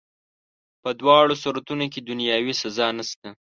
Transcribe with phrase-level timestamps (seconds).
[0.81, 3.27] په دواړو صورتونو کي دنیاوي سزا نسته.